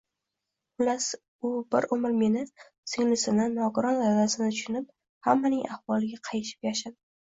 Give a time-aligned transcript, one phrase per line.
[0.79, 1.09] Xullas,
[1.49, 2.43] u bir umr meni,
[2.95, 4.93] singlisini, nogiron dadasini tushunib,
[5.33, 7.03] hammaning ahvoliga qayishib yashadi